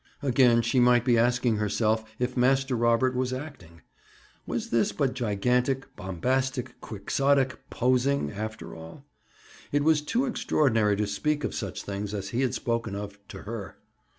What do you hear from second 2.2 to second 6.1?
Master Robert was acting? Was this but gigantic,